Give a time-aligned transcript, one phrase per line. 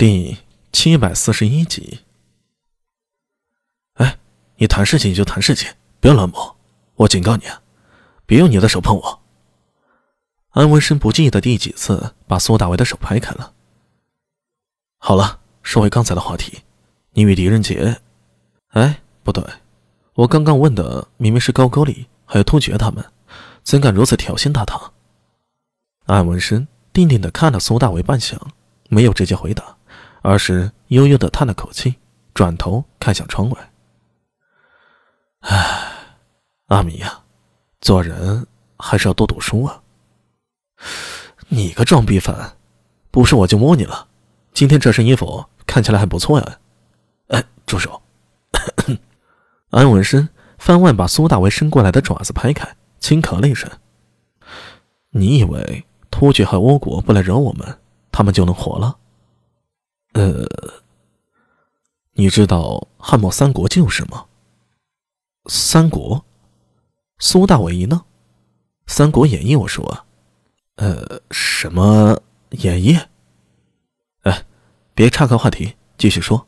[0.00, 0.38] 第
[0.72, 1.98] 七百四十一集。
[3.96, 4.18] 哎，
[4.56, 6.56] 你谈事情就谈事情，不要乱摸！
[6.94, 7.60] 我警告你啊，
[8.24, 9.20] 别用你的手碰我！
[10.52, 13.52] 安文生不记得第几次把苏大为的手拍开了。
[14.96, 16.62] 好了，说回刚才的话题，
[17.10, 18.00] 你与狄仁杰……
[18.68, 19.44] 哎，不对，
[20.14, 23.04] 我刚刚问的明明是高句丽还有突厥他们，
[23.62, 24.94] 怎敢如此挑衅大唐？
[26.06, 28.38] 安文生定定的看了苏大为半晌，
[28.88, 29.76] 没有直接回答，
[30.22, 31.96] 而是悠悠的叹了口气，
[32.34, 33.72] 转头看向窗外。
[35.40, 35.92] 唉，
[36.66, 37.20] 阿米呀，
[37.80, 38.46] 做人
[38.78, 39.82] 还是要多读书啊！
[41.48, 42.56] 你个装逼犯，
[43.10, 44.08] 不是我就摸你了。
[44.52, 46.58] 今天这身衣服看起来还不错呀。
[47.28, 48.02] 哎，住手！
[49.70, 50.28] 安文生
[50.58, 53.70] 翻腕把苏大为伸过来的爪子拍开，轻咳了一声。
[55.10, 55.84] 你以为？
[56.10, 57.78] 突厥和倭国不来惹我们，
[58.10, 58.98] 他们就能活了？
[60.12, 60.44] 呃，
[62.12, 64.26] 你知道汉末三国就是吗？
[65.46, 66.24] 三国？
[67.18, 67.98] 苏大伟一愣，
[68.86, 70.06] 《三国演义》我说，
[70.76, 72.98] 呃，什么演义？
[74.22, 74.44] 哎，
[74.94, 76.46] 别岔开话题，继续说。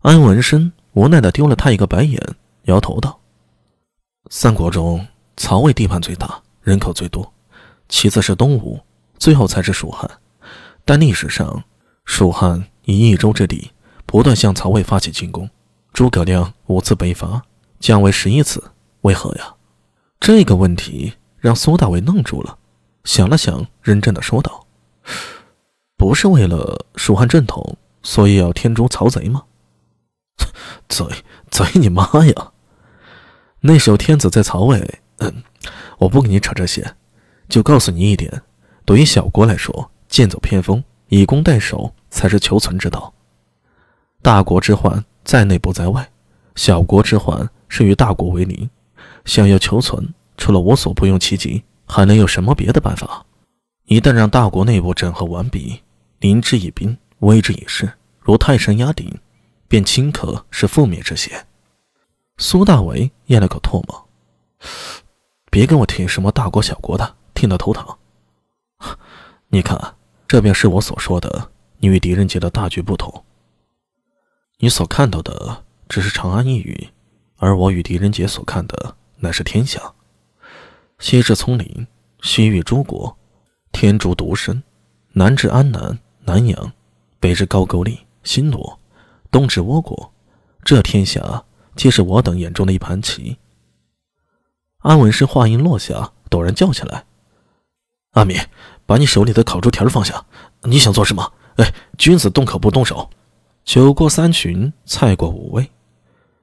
[0.00, 2.20] 安文生无奈的丢了他一个白眼，
[2.62, 3.20] 摇头道
[4.30, 5.06] ：“三国中，
[5.36, 7.32] 曹魏地盘最大，人口最多。”
[7.88, 8.80] 其次是东吴，
[9.18, 10.10] 最后才是蜀汉。
[10.84, 11.62] 但历史上，
[12.04, 13.70] 蜀汉以益州之地
[14.06, 15.48] 不断向曹魏发起进攻，
[15.92, 17.42] 诸葛亮五次北伐，
[17.80, 18.62] 降为十一次。
[19.02, 19.54] 为何呀？
[20.20, 22.58] 这个问题让苏大伟愣住了，
[23.04, 24.66] 想了想，认真的说道
[25.98, 29.42] ：“不是为了蜀汉正统，所以要天诛曹贼吗？”
[30.88, 31.04] 贼
[31.50, 32.52] 贼你妈呀！
[33.60, 35.42] 那时候天子在曹魏，嗯，
[35.98, 36.94] 我不跟你扯这些。
[37.48, 38.42] 就告诉你一点，
[38.84, 40.82] 对于小国来说，剑走偏锋，
[41.14, 43.12] 以攻代守才是求存之道。
[44.22, 46.10] 大国之患在内不在外，
[46.54, 48.70] 小国之患是与大国为邻。
[49.26, 53.26] 想要求存，除了无所不用其极，还能有什么别的办法？
[53.84, 55.82] 一旦让大国内部整合完毕，
[56.20, 59.14] 临之以兵，威之以势，如泰山压顶，
[59.68, 61.46] 便顷刻是覆灭之险。
[62.38, 64.08] 苏大为咽了口唾沫，
[65.50, 67.16] 别跟我提什么大国小国的。
[67.34, 67.84] 听得头疼。
[69.48, 69.94] 你看啊，
[70.32, 73.22] 这便是我所说的，你与狄仁杰的大局不同。
[74.60, 76.88] 你所看到的只是长安一隅，
[77.36, 79.92] 而我与狄仁杰所看的乃是天下。
[80.98, 81.86] 西至葱岭，
[82.22, 83.14] 西域诸国，
[83.72, 84.62] 天竺独身，
[85.12, 86.72] 南至安南、南阳，
[87.20, 88.80] 北至高句丽、新罗，
[89.30, 90.14] 东至倭国，
[90.64, 91.44] 这天下
[91.76, 93.36] 皆是我等眼中的一盘棋。
[94.78, 97.04] 安文生话音落下，陡然叫起来。
[98.12, 98.38] 阿米，
[98.92, 100.22] 把你手里的烤猪蹄儿放下！
[100.64, 101.32] 你想做什么？
[101.56, 103.08] 哎，君子动口不动手。
[103.64, 105.70] 酒过三巡，菜过五味。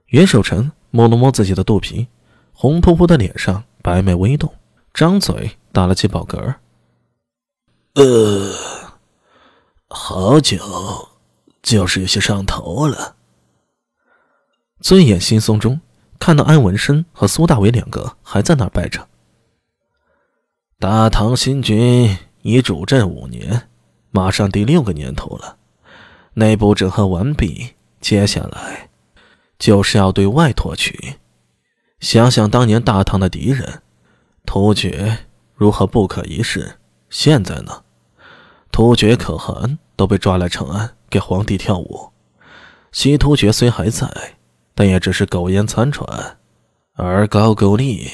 [0.08, 2.08] 袁守诚摸了摸自己的肚皮，
[2.52, 4.52] 红扑扑的脸上白眉微动，
[4.96, 6.56] 张嘴打了几饱嗝。
[7.94, 8.52] 呃，
[9.88, 10.58] 好酒，
[11.62, 13.16] 就是有些上头了。
[14.82, 15.82] 醉眼惺忪中，
[16.18, 19.08] 看到安文生和苏大伟两个还在那儿拜着。
[20.80, 23.68] 大唐新军已主政五年，
[24.12, 25.58] 马上第六个年头了，
[26.34, 28.90] 内部整合完毕，接下来
[29.58, 31.16] 就是要对外拓取。
[32.00, 33.82] 想想当年大唐的敌人
[34.46, 36.78] 突厥如何不可一世，
[37.10, 37.84] 现在呢？
[38.72, 42.12] 突厥可汗都被抓来长安给皇帝跳舞，
[42.92, 44.08] 西突厥虽还在，
[44.74, 46.38] 但也只是苟延残喘，
[46.94, 48.10] 而高句丽。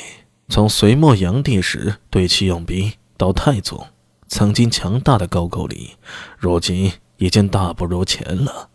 [0.47, 3.87] 从隋末炀帝时对其用兵到太宗，
[4.35, 5.95] 曾经强大的高句丽，
[6.37, 8.69] 如今已经大不如前了。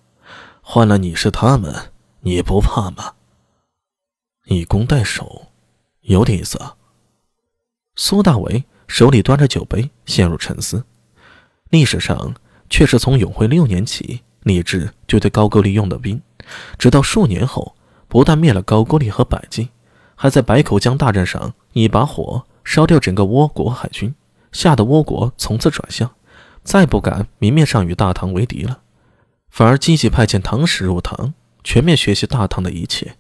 [0.63, 3.13] 换了你是他们，你不怕吗？
[4.47, 5.49] 以攻代守，
[6.01, 6.77] 有点意思啊。
[7.95, 10.83] 苏大为手里端着酒杯，陷入沉思。
[11.69, 12.35] 历史上
[12.71, 16.23] 却是从永徽六年起，李治就对高句丽用的兵，
[16.79, 17.77] 直到数年后，
[18.09, 19.69] 不但灭了高句丽和百济。
[20.17, 24.15] 还在白口江大战上一把火烧掉整个倭国海军，
[24.53, 26.11] 吓得倭国从此转向，
[26.63, 28.81] 再不敢明面上与大唐为敌了，
[29.49, 33.17] 反而积极派遣唐使入唐，全面学习大唐的一切。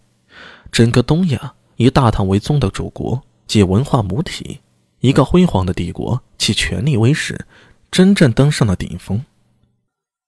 [0.73, 4.61] 整个东亚以大唐为宗的主国及文化母体，
[5.00, 7.47] 一个辉煌的帝国，其权力威势
[7.91, 9.25] 真正登上了顶峰。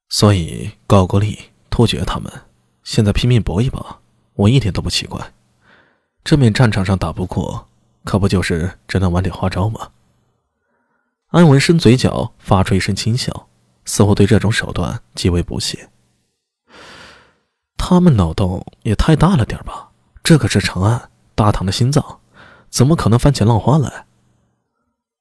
[0.09, 1.39] 所以高句丽、
[1.71, 2.31] 突厥他们
[2.83, 4.01] 现在拼命搏一把，
[4.35, 5.33] 我一点都不奇怪。
[6.25, 7.69] 正面战场上打不过，
[8.05, 9.91] 可不就是只能玩点花招吗？
[11.33, 13.49] 安文生嘴角发出一声轻笑，
[13.87, 15.89] 似乎对这种手段极为不屑。
[17.79, 19.89] 他们脑洞也太大了点吧？
[20.23, 22.21] 这可是长安大唐的心脏，
[22.69, 24.05] 怎么可能翻起浪花来？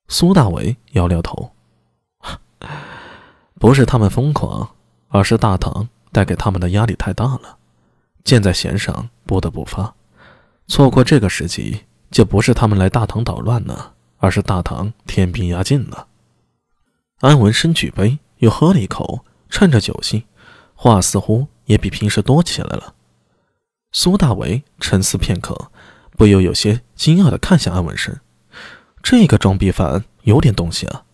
[0.09, 1.53] 苏大伟摇摇头，
[3.57, 4.69] 不是他们疯狂，
[5.07, 7.57] 而是大唐带给他们的压力太大了，
[8.25, 9.95] 箭在弦上不得不发。
[10.67, 16.07] 错过这个时机，就不是他们来大唐捣乱了，而是大唐天兵压境了。
[17.19, 20.23] 安文生举杯，又喝了一口，趁着酒兴，
[20.73, 21.47] 话似乎。
[21.65, 22.95] 也比平时多起来了。
[23.93, 25.71] 苏大为沉思片刻，
[26.17, 28.19] 不由有些惊讶地看向安文生。
[29.01, 31.05] 这个装逼犯有点东西啊！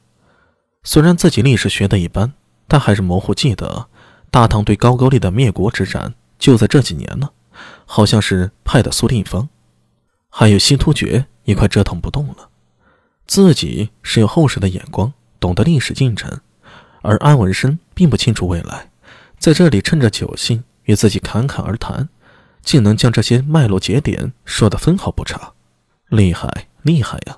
[0.82, 2.34] 虽然自己历史学的一般，
[2.68, 3.88] 但还是模糊记得
[4.32, 7.30] 大唐对高句丽的灭国之战就在这几年呢。
[7.86, 9.50] 好像是派的苏定方，
[10.30, 12.47] 还有西突厥也快折腾不动了。
[13.28, 16.40] 自己是有厚实的眼光，懂得历史进程，
[17.02, 18.90] 而安文生并不清楚未来。
[19.38, 22.08] 在这里趁着酒兴与自己侃侃而谈，
[22.64, 25.52] 竟能将这些脉络节点说得分毫不差，
[26.08, 27.38] 厉害厉害呀！